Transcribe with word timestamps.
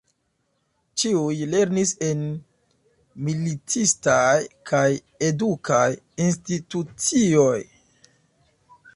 Ĉiuj 0.99 1.33
lernis 1.49 1.89
en 2.05 2.23
militistaj 3.27 4.33
kaj 4.71 4.85
edukaj 5.27 5.85
institucioj. 6.29 7.55